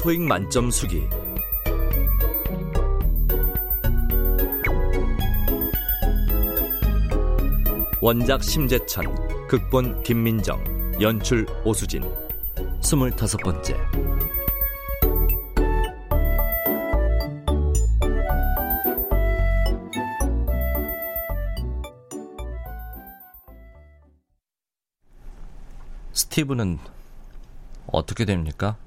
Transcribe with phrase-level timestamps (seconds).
[0.00, 1.06] 토익 만점 수기
[8.00, 10.58] 원작 심재천, 극본 김민정,
[11.02, 12.02] 연출 오수진.
[12.80, 13.76] 스물다섯 번째.
[26.14, 26.78] 스티브는
[27.92, 28.78] 어떻게 됩니까?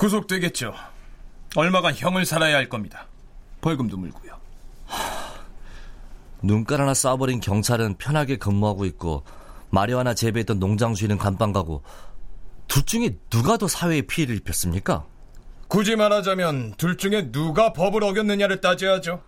[0.00, 0.72] 구속되겠죠.
[1.56, 3.06] 얼마간 형을 살아야 할 겁니다.
[3.60, 4.32] 벌금도 물고요.
[6.42, 9.24] 눈깔 하나 쏴버린 경찰은 편하게 근무하고 있고
[9.68, 11.82] 마리화나 재배했던 농장 주인은 간방 가고
[12.66, 15.04] 둘 중에 누가 더 사회에 피해를 입혔습니까?
[15.68, 19.22] 굳이 말하자면 둘 중에 누가 법을 어겼느냐를 따져야죠.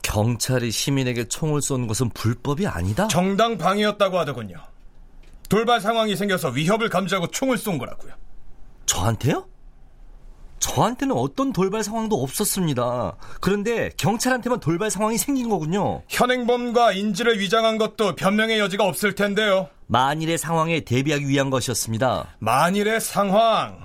[0.00, 3.06] 경찰이 시민에게 총을 쏜 것은 불법이 아니다?
[3.08, 4.62] 정당 방위였다고 하더군요.
[5.50, 8.14] 돌발 상황이 생겨서 위협을 감지하고 총을 쏜 거라고요.
[8.86, 9.46] 저한테요?
[10.58, 13.16] 저한테는 어떤 돌발 상황도 없었습니다.
[13.40, 16.02] 그런데 경찰한테만 돌발 상황이 생긴 거군요.
[16.08, 19.68] 현행범과 인지를 위장한 것도 변명의 여지가 없을 텐데요.
[19.86, 22.36] 만일의 상황에 대비하기 위한 것이었습니다.
[22.38, 23.78] 만일의 상황.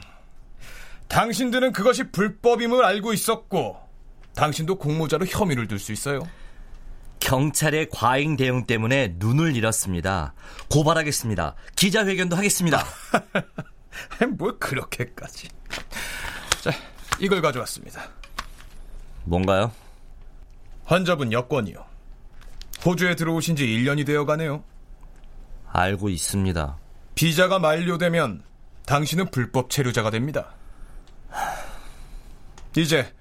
[1.08, 3.78] 당신들은 그것이 불법임을 알고 있었고,
[4.36, 6.22] 당신도 공모자로 혐의를 둘수 있어요.
[7.20, 10.34] 경찰의 과잉 대응 때문에 눈을 잃었습니다.
[10.70, 11.56] 고발하겠습니다.
[11.76, 12.84] 기자회견도 하겠습니다.
[14.38, 15.50] 뭐 그렇게까지.
[16.62, 16.70] 자,
[17.20, 18.08] 이걸 가져왔습니다.
[19.24, 19.72] 뭔가요?
[20.86, 21.84] 환자분 여권이요.
[22.86, 24.64] 호주에 들어오신 지 1년이 되어 가네요.
[25.68, 26.78] 알고 있습니다.
[27.16, 28.44] 비자가 만료되면
[28.86, 30.54] 당신은 불법 체류자가 됩니다.
[32.78, 33.12] 이제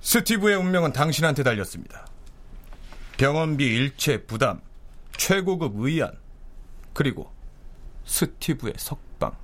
[0.00, 2.06] 스티브의 운명은 당신한테 달렸습니다.
[3.18, 4.60] 병원비 일체 부담,
[5.16, 6.12] 최고급 의안,
[6.94, 7.30] 그리고
[8.04, 9.36] 스티브의 석방.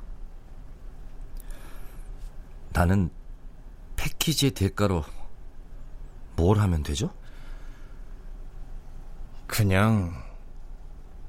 [2.74, 3.08] 나는
[3.94, 5.04] 패키지의 대가로
[6.34, 7.14] 뭘 하면 되죠?
[9.46, 10.12] 그냥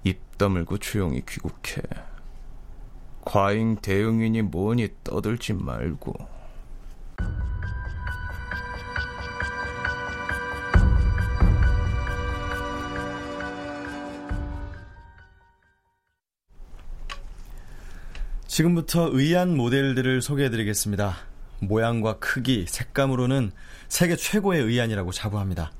[0.03, 1.83] 입 다물고 조용히 귀국해.
[3.23, 6.13] 과잉 대응이니 뭐니 떠들지 말고.
[18.47, 21.34] 지금부터 의안 모델들을 소개해드리겠습니다.
[21.67, 23.51] 모양과 크기, 색감으로는
[23.87, 25.71] 세계 최고의 의안이라고 자부합니다.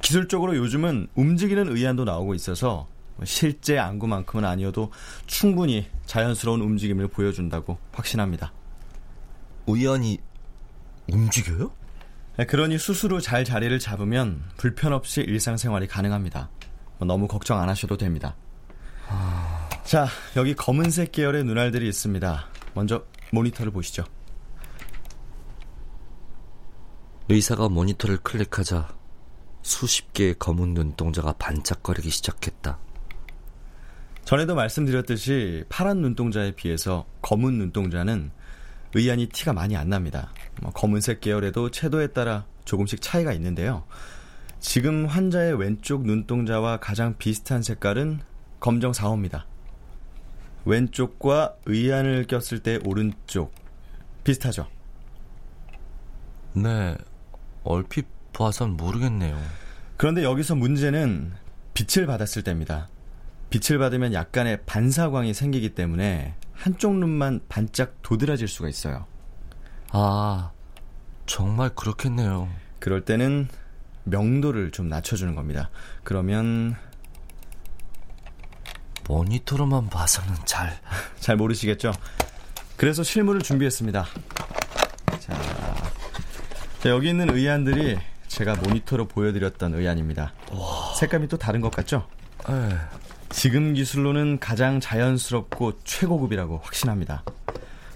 [0.00, 2.88] 기술적으로 요즘은 움직이는 의안도 나오고 있어서
[3.24, 4.90] 실제 안구만큼은 아니어도
[5.26, 8.52] 충분히 자연스러운 움직임을 보여준다고 확신합니다.
[9.66, 10.18] 의안이
[11.12, 11.70] 움직여요?
[12.38, 16.50] 네, 그러니 후잘 자리를 잡으면 불편 없이 일상생활이 가능합니다.
[17.00, 18.36] 너무 걱정 안 하셔도 됩니다.
[19.84, 22.46] 자, 여기 검은색 계열의 눈알들이 있습니다.
[22.74, 24.04] 먼저 모니터를 보시죠.
[27.32, 28.94] 의사가 모니터를 클릭하자
[29.62, 32.78] 수십 개의 검은 눈동자가 반짝거리기 시작했다.
[34.26, 38.32] 전에도 말씀드렸듯이 파란 눈동자에 비해서 검은 눈동자는
[38.94, 40.30] 의안이 티가 많이 안 납니다.
[40.60, 43.84] 뭐 검은색 계열에도 채도에 따라 조금씩 차이가 있는데요.
[44.60, 48.20] 지금 환자의 왼쪽 눈동자와 가장 비슷한 색깔은
[48.60, 49.44] 검정 4호입니다.
[50.66, 53.54] 왼쪽과 의안을 꼈을 때 오른쪽
[54.22, 54.66] 비슷하죠?
[56.52, 56.94] 네,
[57.64, 59.40] 얼핏 봐선 모르겠네요.
[59.96, 61.32] 그런데 여기서 문제는
[61.74, 62.88] 빛을 받았을 때입니다.
[63.50, 69.06] 빛을 받으면 약간의 반사광이 생기기 때문에 한쪽 눈만 반짝 도드라질 수가 있어요.
[69.90, 70.52] 아,
[71.26, 72.48] 정말 그렇겠네요.
[72.78, 73.48] 그럴 때는
[74.04, 75.70] 명도를 좀 낮춰주는 겁니다.
[76.02, 76.74] 그러면
[79.06, 80.80] 모니터로만 봐서는 잘...
[81.20, 81.92] 잘 모르시겠죠?
[82.76, 84.06] 그래서 실물을 준비했습니다.
[86.82, 87.96] 자, 자, 여기 있는 의안들이
[88.26, 90.32] 제가 모니터로 보여드렸던 의안입니다.
[90.98, 92.08] 색감이 또 다른 것 같죠?
[92.48, 92.52] 에,
[93.30, 97.22] 지금 기술로는 가장 자연스럽고 최고급이라고 확신합니다.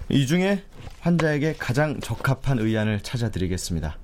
[0.07, 0.63] 이 중에
[1.01, 3.97] 환자에게 가장 적합한 의안을 찾아드리겠습니다.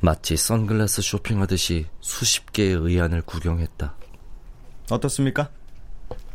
[0.00, 3.94] 마치 선글라스 쇼핑하듯이 수십 개의 의안을 구경했다.
[4.90, 5.48] 어떻습니까?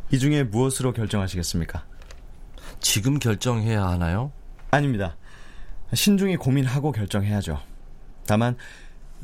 [0.09, 1.85] 이 중에 무엇으로 결정하시겠습니까?
[2.79, 4.31] 지금 결정해야 하나요?
[4.71, 5.15] 아닙니다.
[5.93, 7.59] 신중히 고민하고 결정해야죠.
[8.25, 8.55] 다만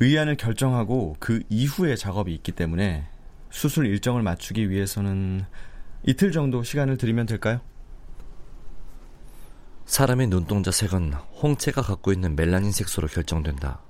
[0.00, 3.06] 의안을 결정하고 그 이후의 작업이 있기 때문에
[3.50, 5.44] 수술 일정을 맞추기 위해서는
[6.04, 7.60] 이틀 정도 시간을 드리면 될까요?
[9.86, 13.80] 사람의 눈동자 색은 홍채가 갖고 있는 멜라닌 색소로 결정된다.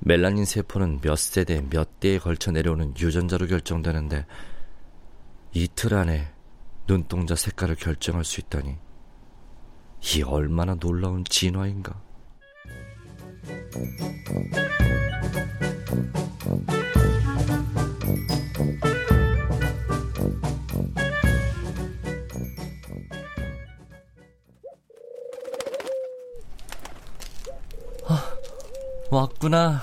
[0.00, 4.26] 멜라닌 세포는 몇 세대, 몇 대에 걸쳐 내려오는 유전자로 결정되는데
[5.52, 6.28] 이틀 안에
[6.86, 8.76] 눈동자 색깔을 결정할 수 있다니
[10.02, 12.00] 이 얼마나 놀라운 진화인가.
[28.08, 28.36] 아,
[29.10, 29.82] 왔구나.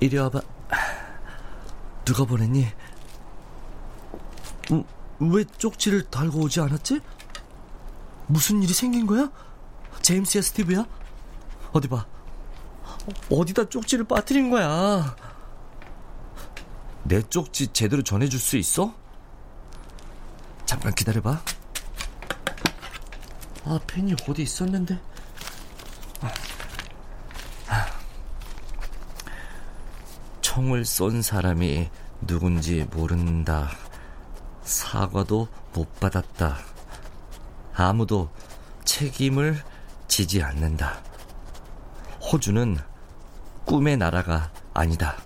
[0.00, 0.40] 이리 와봐.
[2.04, 2.66] 누가 보냈니?
[5.20, 7.00] 음, 왜 쪽지를 달고 오지 않았지?
[8.26, 9.30] 무슨 일이 생긴 거야?
[10.02, 10.86] 제임스야 스티브야?
[11.72, 12.06] 어디 봐.
[13.30, 15.16] 어디다 쪽지를 빠뜨린 거야?
[17.04, 18.94] 내 쪽지 제대로 전해줄 수 있어?
[20.66, 21.40] 잠깐 기다려봐.
[23.64, 25.00] 아, 펜이 어디 있었는데?
[30.40, 31.88] 총을 쏜 사람이
[32.26, 33.70] 누군지 모른다.
[34.68, 36.58] 사과도 못 받았다.
[37.74, 38.28] 아무도
[38.84, 39.62] 책임을
[40.08, 41.00] 지지 않는다.
[42.20, 42.76] 호주는
[43.64, 45.16] 꿈의 나라가 아니다.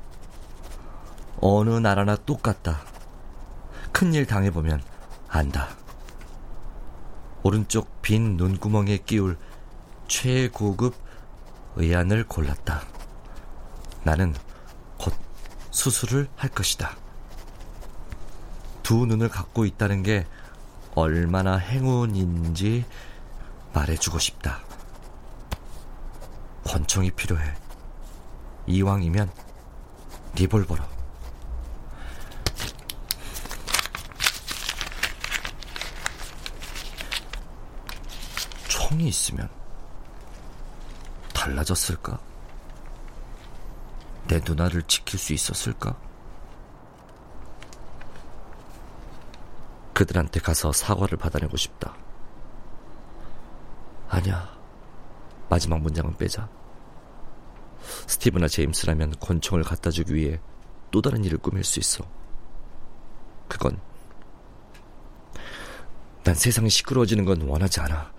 [1.40, 2.82] 어느 나라나 똑같다.
[3.90, 4.80] 큰일 당해보면
[5.28, 5.70] 안다.
[7.42, 9.36] 오른쪽 빈 눈구멍에 끼울
[10.06, 10.94] 최고급
[11.74, 12.82] 의안을 골랐다.
[14.04, 14.34] 나는
[14.98, 15.12] 곧
[15.72, 17.01] 수술을 할 것이다.
[18.82, 20.26] 두 눈을 갖고 있다는 게
[20.94, 22.84] 얼마나 행운인지
[23.72, 24.60] 말해주고 싶다.
[26.64, 27.54] 권총이 필요해.
[28.66, 29.30] 이왕이면
[30.34, 30.82] 리볼버로.
[38.68, 39.48] 총이 있으면
[41.34, 42.18] 달라졌을까?
[44.28, 45.96] 내 누나를 지킬 수 있었을까?
[50.02, 51.96] 그들한테 가서 사과를 받아내고 싶다.
[54.08, 54.52] 아니야.
[55.48, 56.48] 마지막 문장은 빼자.
[58.08, 60.40] 스티브나 제임스라면 권총을 갖다 주기 위해
[60.90, 62.04] 또 다른 일을 꾸밀 수 있어.
[63.48, 63.80] 그건
[66.24, 68.12] 난 세상이 시끄러워지는 건 원하지 않아.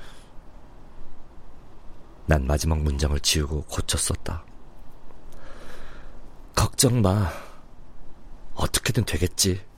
[2.26, 4.46] 난 마지막 문장을 지우고 고쳤었다.
[6.56, 7.30] 걱정 마.
[8.56, 9.74] 어떻게든 되겠지.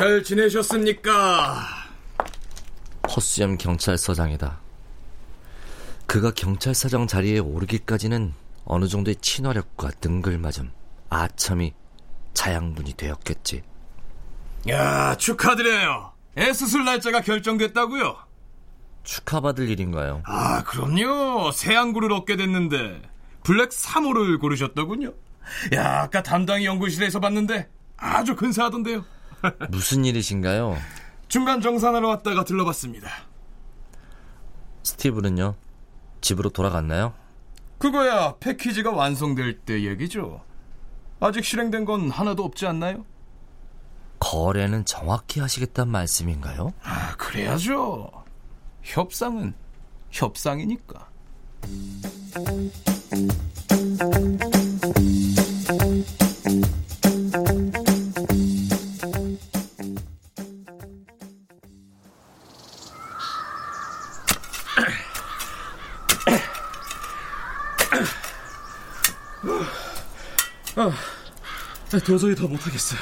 [0.00, 1.62] 잘 지내셨습니까?
[3.14, 4.58] 허수염 경찰서장이다.
[6.06, 8.32] 그가 경찰서장 자리에 오르기까지는
[8.64, 10.72] 어느 정도의 친화력과 능글맞음,
[11.10, 11.74] 아첨이
[12.32, 13.62] 자양분이 되었겠지.
[14.70, 16.12] 야, 축하드려요.
[16.38, 18.16] 애수술 날짜가 결정됐다고요?
[19.04, 20.22] 축하받을 일인가요?
[20.24, 21.52] 아, 그럼요.
[21.52, 23.02] 새 항구를 얻게 됐는데
[23.44, 25.12] 블랙 3호를 고르셨더군요.
[25.74, 29.04] 야, 아까 담당 연구실에서 봤는데 아주 근사하던데요.
[29.70, 30.76] 무슨 일이신가요?
[31.28, 33.08] 중간 정산하러 왔다가 들러봤습니다.
[34.82, 35.54] 스티브는요?
[36.20, 37.14] 집으로 돌아갔나요?
[37.78, 40.42] 그거야 패키지가 완성될 때 얘기죠.
[41.20, 43.04] 아직 실행된 건 하나도 없지 않나요?
[44.18, 46.74] 거래는 정확히 하시겠단 말씀인가요?
[46.82, 48.10] 아, 그래야죠.
[48.82, 49.54] 협상은
[50.10, 51.08] 협상이니까.
[70.76, 70.90] 아,
[72.04, 73.00] 도저히 더 못하겠어요.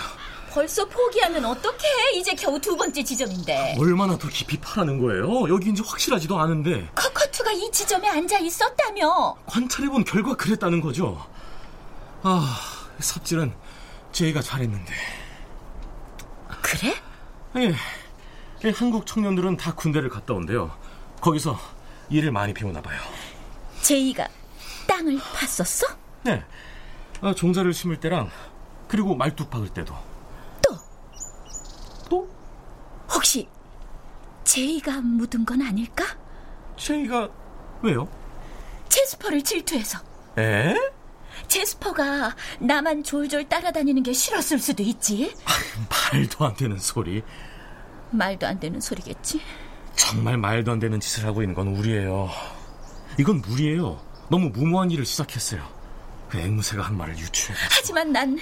[0.50, 2.12] 벌써 포기하면 어떡해?
[2.14, 3.76] 이제 겨우 두 번째 지점인데.
[3.78, 5.48] 얼마나 더 깊이 파라는 거예요?
[5.48, 6.90] 여기인지 확실하지도 않은데.
[6.94, 9.36] 커커투가 이 지점에 앉아 있었다며.
[9.46, 11.24] 관찰해본 결과 그랬다는 거죠.
[12.22, 12.56] 아,
[12.98, 13.54] 삽질은
[14.12, 14.92] 제가 잘했는데.
[16.62, 16.94] 그래?
[17.56, 17.74] 예.
[18.64, 20.76] 예, 한국 청년들은 다 군대를 갔다 온대요.
[21.20, 21.58] 거기서
[22.10, 22.98] 일을 많이 배우나 봐요.
[23.88, 24.28] 제이가
[24.86, 25.96] 땅을 팠었어?
[26.22, 26.44] 네.
[27.22, 28.28] 아, 종자를 심을 때랑
[28.86, 29.94] 그리고 말뚝 박을 때도.
[30.62, 30.76] 또?
[32.10, 32.28] 또?
[33.10, 33.48] 혹시
[34.44, 36.04] 제이가 묻은 건 아닐까?
[36.76, 37.30] 제이가
[37.80, 38.06] 왜요?
[38.90, 40.00] 제스퍼를 질투해서.
[40.36, 40.74] 에?
[41.46, 45.34] 제스퍼가 나만 졸졸 따라다니는 게 싫었을 수도 있지.
[46.12, 47.22] 말도 안 되는 소리.
[48.10, 49.40] 말도 안 되는 소리겠지.
[49.96, 52.28] 정말 말도 안 되는 짓을 하고 있는 건 우리예요.
[53.18, 54.00] 이건 무리예요.
[54.30, 55.66] 너무 무모한 일을 시작했어요.
[56.28, 57.56] 그 앵무새가 한 말을 유추해.
[57.70, 58.38] 하지만 난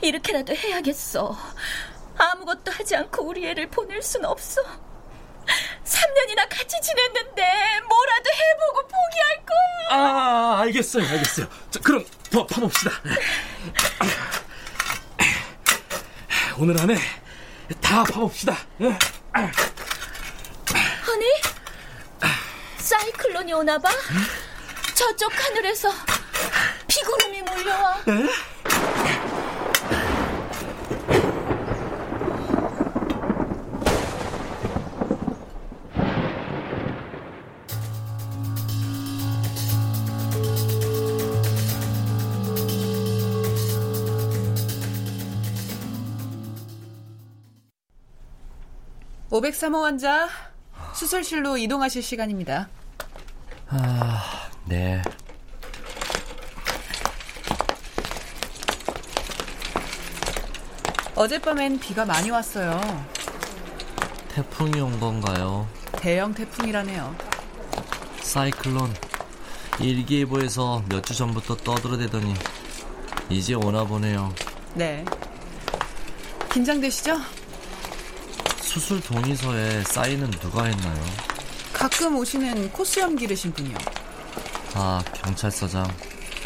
[0.00, 1.36] 이렇게라도 해야겠어.
[2.16, 4.62] 아무것도 하지 않고 우리 애를 보낼 순 없어.
[5.84, 7.42] 3년이나 같이 지냈는데
[7.88, 9.98] 뭐라도 해보고 포기할 거야.
[9.98, 11.46] 아, 알겠어요, 알겠어요.
[11.70, 12.90] 자, 그럼 더 파봅시다.
[16.58, 16.96] 오늘 안에
[17.80, 18.56] 다 파봅시다.
[19.32, 19.50] 아
[23.34, 23.44] 니?
[23.44, 23.90] 사이클론이 오나 봐?
[24.94, 25.90] 저쪽 하늘에서
[26.86, 27.96] 비구름이 몰려와.
[49.30, 50.28] 오 503호 환자
[50.94, 52.68] 수술실로 이동하실 시간입니다.
[53.76, 55.02] 아, 네.
[61.14, 62.80] 어젯밤엔 비가 많이 왔어요.
[64.28, 65.68] 태풍이 온 건가요?
[65.92, 67.14] 대형 태풍이라네요.
[68.20, 68.94] 사이클론.
[69.80, 72.34] 일기예보에서 몇 주 전부터 떠들어대더니
[73.28, 74.32] 이제 오나 보네요.
[74.74, 75.04] 네.
[76.52, 77.16] 긴장되시죠?
[78.60, 81.04] 수술 동의서에 사인은 누가 했나요?
[81.84, 83.76] 가끔 오시는 코스염 기르신 분이요.
[84.72, 85.86] 아, 경찰서장.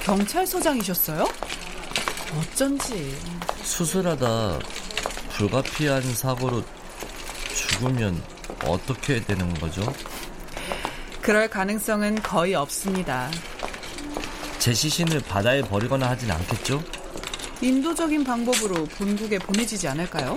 [0.02, 1.28] 경찰서장이셨어요?
[2.37, 3.16] 어쩐지.
[3.62, 4.59] 수술하다
[5.37, 6.64] 불가피한 사고로
[7.54, 8.21] 죽으면
[8.64, 9.95] 어떻게 되는 거죠?
[11.23, 13.30] 그럴 가능성은 거의 없습니다.
[14.59, 16.83] 제 시신을 바다에 버리거나 하진 않겠죠?
[17.61, 20.37] 인도적인 방법으로 본국에 보내지지 않을까요?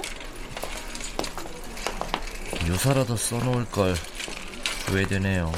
[2.68, 3.96] 유사라도 써놓을 걸
[4.92, 5.52] 후회되네요.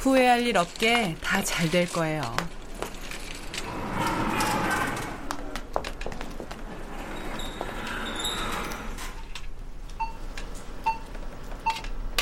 [0.00, 2.22] 후회할 일 없게 다 잘 될 거예요.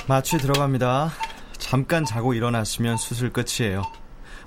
[0.06, 1.12] 마취 들어갑니다.
[1.58, 3.82] 잠깐 자고 일어나시면 수술 끝이에요.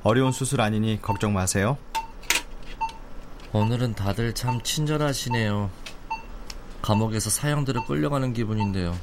[0.03, 1.77] 어려운 수술 아니니 걱정 마세요.
[3.53, 5.69] 오늘은 다들 참 친절하시네요.
[6.81, 8.95] 감옥에서 사형들을 끌려가는 기분인데요.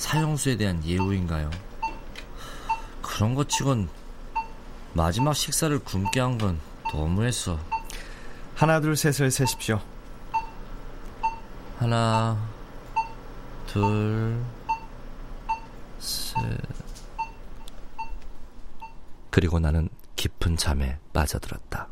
[0.00, 1.50] 사형수에 대한 예우인가요?
[3.02, 3.86] 그런 것 치곤
[4.94, 6.58] 마지막 식사를 굶게 한 건
[6.90, 7.58] 너무했어.
[8.54, 9.78] 하나 둘 셋을 세십시오.
[11.78, 12.42] 하나,
[13.66, 14.42] 둘,
[15.98, 16.34] 셋.
[19.30, 21.88] 그리고 나는 깊은 잠에 빠져들었다.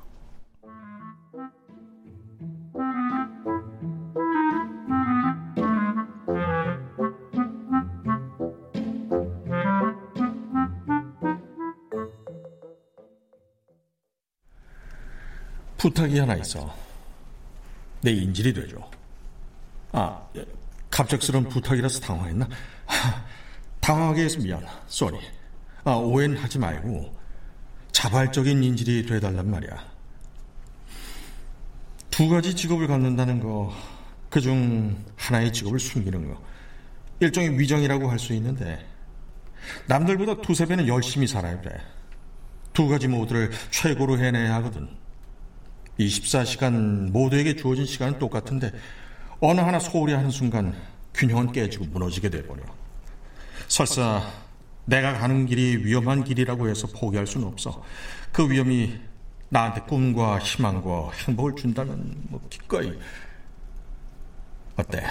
[15.78, 16.74] 부탁이 하나 있어.
[18.02, 18.88] 내 인질이 되죠.
[19.92, 20.44] 아, 예,
[20.90, 22.48] 갑작스러운 부탁이라서 당황했나?
[22.86, 23.24] 하,
[23.80, 24.64] 당황하게 해서 미안.
[24.86, 25.18] 쏘리.
[25.84, 27.16] 아, 오해는 하지 말고
[27.92, 29.88] 자발적인 인질이 돼달란 말이야.
[32.10, 33.72] 두 가지 직업을 갖는다는 거,
[34.28, 36.40] 그 중 하나의 직업을 숨기는 거.
[37.20, 38.84] 일종의 위정이라고 할 수 있는데,
[39.86, 41.80] 남들보다 두세 배는 열심히 살아야 그래.
[42.72, 44.88] 두 가지 모두를 최고로 해내야 하거든.
[45.98, 48.72] 24시간 모두에게 주어진 시간은 똑같은데
[49.40, 50.74] 어느 하나 소홀히 하는 순간
[51.14, 52.62] 균형은 깨지고 무너지게 돼버려.
[53.66, 54.22] 설사
[54.84, 57.82] 내가 가는 길이 위험한 길이라고 해서 포기할 수는 없어.
[58.32, 58.98] 그 위험이
[59.50, 62.98] 나한테 꿈과 희망과 행복을 준다면 뭐 기꺼이.
[64.76, 65.04] 어때?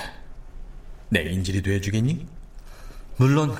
[1.10, 2.28] 내 인질이 돼주겠니?
[3.18, 3.56] 물론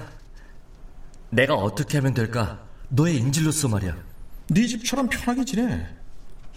[1.30, 2.66] 내가 어떻게 하면 될까?
[2.90, 3.96] 너의 인질로서 말이야.
[4.50, 5.97] 네 집처럼 편하게 지내.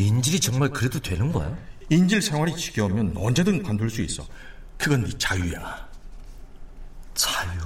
[0.00, 1.54] 인질이 정말 그래도 되는 거야?
[1.90, 4.24] 인질 생활이 지겨우면 언제든 관둘 수 있어.
[4.78, 5.88] 그건 네 자유야.
[7.14, 7.60] 자유.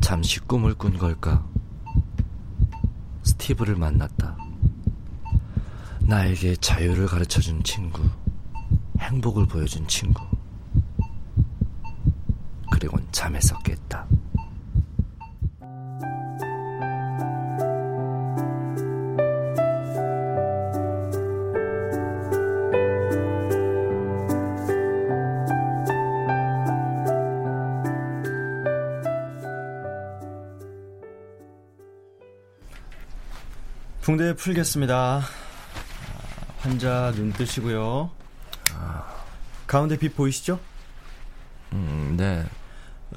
[0.00, 1.44] 잠시 꿈을 꾼 걸까?
[3.24, 4.36] 스티브를 만났다.
[6.02, 8.08] 나에게 자유를 가르쳐 준 친구,
[9.00, 10.22] 행복을 보여준 친구.
[12.70, 14.06] 그리곤 잠에서 깼다.
[34.36, 35.22] 풀겠습니다.
[36.58, 38.10] 환자 눈 뜨시고요.
[39.66, 40.60] 가운데 빛 보이시죠?
[41.72, 42.44] 음, 네.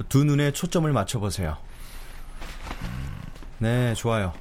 [0.08, 1.56] 두 눈에 초점을 맞춰보세요.
[3.58, 4.32] 네, 좋아요.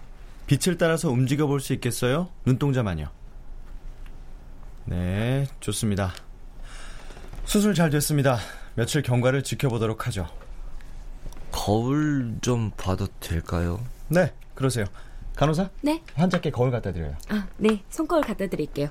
[0.48, 2.30] 빛을 따라서 움직여 볼 수 있겠어요?
[2.46, 3.10] 눈동자만요.
[4.86, 6.14] 네, 좋습니다.
[7.46, 8.38] 수술 잘 됐습니다.
[8.76, 10.28] 며칠 경과를 지켜보도록 하죠.
[11.52, 13.84] 거울 좀 봐도 될까요?
[14.08, 14.86] 네, 그러세요.
[15.40, 15.70] 간호사?
[15.80, 16.04] 네.
[16.16, 17.16] 환자께 거울 갖다 드려요.
[17.30, 17.82] 아, 네.
[17.90, 18.90] 손거울 갖다 드릴게요.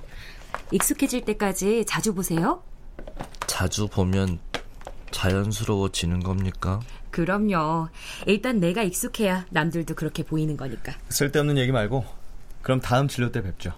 [0.73, 2.63] 익숙해질 때까지 자주 보세요.
[3.47, 4.39] 자주 보면
[5.11, 6.81] 자연스러워지는 겁니까?
[7.11, 7.89] 그럼요.
[8.25, 10.95] 일단 내가 익숙해야 남들도 그렇게 보이는 거니까.
[11.11, 12.07] 쓸데없는 얘기 말고
[12.63, 13.75] 그럼 다음 진료 때 뵙죠.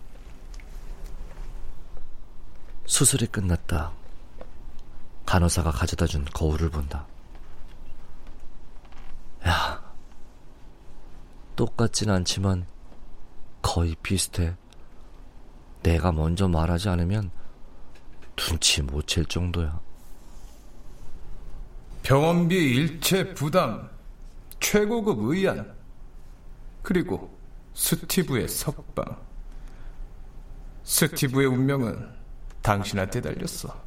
[2.87, 3.91] 수술이 끝났다.
[5.27, 7.05] 간호사가 가져다 준 거울을 본다.
[9.45, 9.80] 야,
[11.61, 12.65] 똑같진 않지만
[13.61, 14.57] 거의 비슷해.
[15.83, 17.31] 내가 먼저 말하지 않으면
[18.35, 19.79] 눈치 못 챌 정도야.
[22.03, 23.91] 병원비 일체 부담,
[24.59, 25.77] 최고급 의안,
[26.83, 27.39] 그리고
[27.75, 29.05] 스티브의 석방.
[30.85, 32.09] 스티브의 운명은
[32.63, 33.79] 당신한테 달렸어.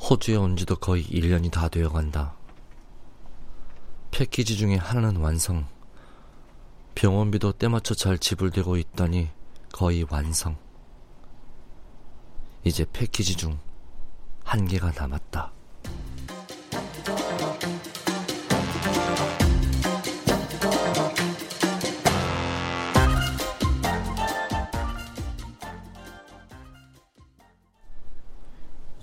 [0.00, 2.34] 호주에 온 지도 거의 1년이 다 되어 간다.
[4.18, 5.64] 패키지 중에 하나는 완성.
[6.96, 9.28] 병원비도 때맞춰 잘 지불되고 있다니
[9.72, 10.56] 거의 완성.
[12.64, 13.56] 이제 패키지 중
[14.48, 15.52] 한 개가 남았다.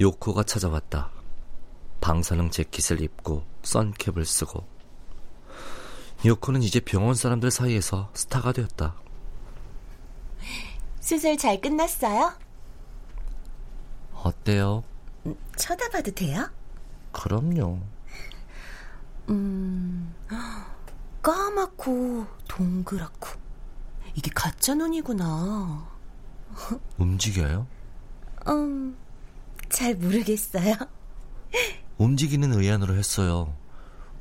[0.01, 1.11] 요코가 찾아왔다.
[2.01, 4.74] 방사능 재킷을 입고 선캡을 쓰고
[6.25, 8.95] 요코는 이제 병원 사람들 사이에서 스타가 되었다.
[10.99, 12.33] 수술 잘 끝났어요?
[14.13, 14.83] 어때요?
[15.27, 16.49] 음, 쳐다봐도 돼요?
[17.11, 17.79] 그럼요.
[19.29, 20.15] 음,
[21.21, 23.29] 까맣고 동그랗고
[24.15, 25.87] 이게 가짜 눈이구나.
[26.97, 27.67] 움직여요?
[28.47, 28.97] 음,
[29.69, 30.73] 잘 모르겠어요.
[31.97, 33.55] 움직이는 의안으로 했어요.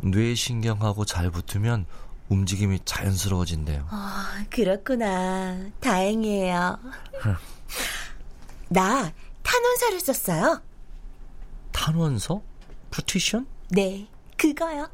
[0.04, 1.86] 뇌신경하고 잘 붙으면
[2.28, 3.86] 움직임이 자연스러워진대요.
[3.90, 5.66] 아, 그렇구나.
[5.80, 6.78] 다행이에요.
[8.68, 9.12] 나
[9.42, 10.62] 탄원서를 썼어요.
[11.72, 12.42] 탄원서?
[12.90, 13.46] 프티션?
[13.70, 14.88] 네, 그거요.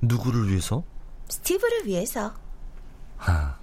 [0.00, 0.82] 누구를 위해서?
[1.28, 2.34] 스티브를 위해서.
[3.16, 3.56] 하,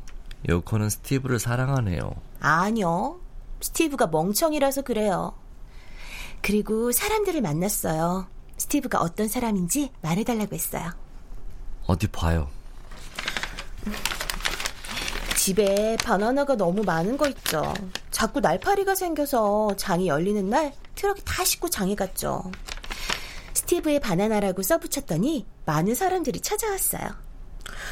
[0.47, 2.11] 요코는 스티브를 사랑하네요.
[2.39, 3.19] 아니요.
[3.61, 5.33] 스티브가 멍청이라서 그래요.
[6.41, 8.27] 그리고 사람들을 만났어요.
[8.59, 10.91] 스티브가 어떤 사람인지 말해달라고 했어요.
[11.87, 12.49] 어디 봐요.
[15.35, 17.73] 집에 바나나가 너무 많은 거 있죠.
[18.11, 22.51] 자꾸 날파리가 생겨서 장이 열리는 날 트럭이 다 싣고 장에 갔죠.
[23.53, 27.09] 스티브의 바나나라고 써붙였더니 많은 사람들이 찾아왔어요.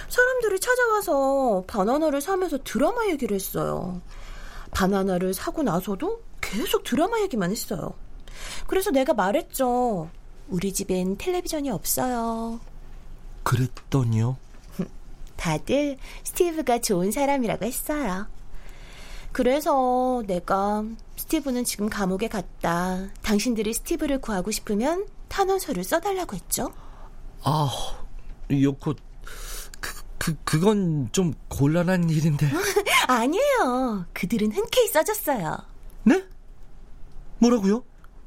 [0.09, 4.01] 사람들이 찾아와서 바나나를 사면서 드라마 얘기를 했어요.
[4.71, 7.93] 바나나를 사고 나서도 계속 드라마 얘기만 했어요.
[8.67, 10.09] 그래서 내가 말했죠.
[10.49, 12.59] 우리 집엔 텔레비전이 없어요.
[13.43, 14.37] 그랬더니요?
[15.37, 18.27] 다들 스티브가 좋은 사람이라고 했어요.
[19.31, 20.83] 그래서 내가
[21.17, 23.07] 스티브는 지금 감옥에 갔다.
[23.21, 26.73] 당신들이 스티브를 구하고 싶으면 탄원서를 써달라고 했죠.
[27.43, 27.69] 아,
[28.49, 28.95] 요코,
[29.79, 32.49] 그, 그, 그건 좀 곤란한 일인데.
[33.07, 34.05] 아니에요.
[34.13, 35.57] 그들은 흔쾌히 써줬어요.
[36.03, 36.23] 네?
[37.39, 37.83] 뭐라고요?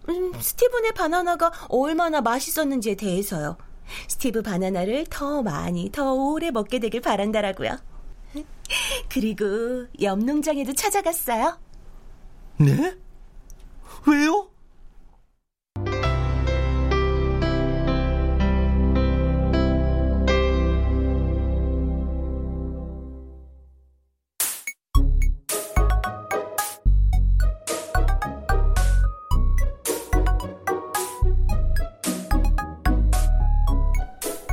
[0.08, 3.56] 음, 스티븐의 바나나가 얼마나 맛있었는지에 대해서요.
[4.08, 7.76] 스티브 바나나를 더 많이, 더 오래 먹게 되길 바란다라고요.
[9.08, 11.58] 그리고 옆 농장에도 찾아갔어요.
[12.58, 12.96] 네?
[14.06, 14.49] 왜요?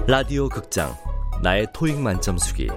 [0.10, 0.96] 라디오 극장
[1.44, 2.70] 나의 토익 만점 수기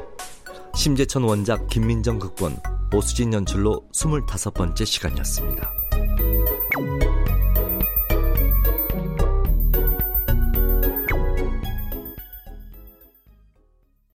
[0.74, 2.56] 심재천 원작 김민정 극본
[2.92, 5.79] 오수진 연출로 25번째 시간이었습니다.